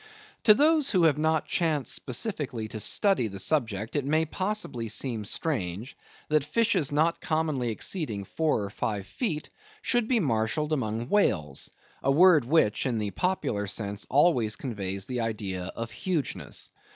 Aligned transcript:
To 0.45 0.55
those 0.55 0.89
who 0.89 1.03
have 1.03 1.19
not 1.19 1.45
chanced 1.45 1.93
specially 1.93 2.67
to 2.69 2.79
study 2.79 3.27
the 3.27 3.37
subject, 3.37 3.95
it 3.95 4.03
may 4.03 4.25
possibly 4.25 4.87
seem 4.87 5.23
strange, 5.25 5.95
that 6.27 6.43
fishes 6.43 6.91
not 6.91 7.21
commonly 7.21 7.69
exceeding 7.69 8.23
four 8.23 8.63
or 8.63 8.71
five 8.71 9.05
feet 9.05 9.49
should 9.83 10.07
be 10.07 10.19
marshalled 10.19 10.73
among 10.73 11.07
WHALES—a 11.09 12.11
word, 12.11 12.45
which, 12.45 12.87
in 12.87 12.97
the 12.97 13.11
popular 13.11 13.67
sense, 13.67 14.07
always 14.09 14.55
conveys 14.55 15.07
an 15.07 15.19
idea 15.19 15.65
of 15.65 15.91
hugeness. 15.91 16.71